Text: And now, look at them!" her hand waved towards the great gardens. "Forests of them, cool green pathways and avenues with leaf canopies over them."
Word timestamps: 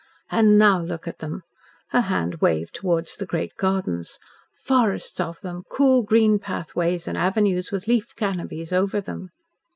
And 0.31 0.57
now, 0.57 0.81
look 0.81 1.07
at 1.07 1.19
them!" 1.19 1.43
her 1.89 2.01
hand 2.01 2.41
waved 2.41 2.73
towards 2.73 3.15
the 3.15 3.25
great 3.27 3.55
gardens. 3.55 4.17
"Forests 4.63 5.19
of 5.19 5.39
them, 5.41 5.61
cool 5.69 6.01
green 6.01 6.39
pathways 6.39 7.07
and 7.07 7.19
avenues 7.19 7.71
with 7.71 7.87
leaf 7.87 8.15
canopies 8.15 8.73
over 8.73 8.99
them." 8.99 9.29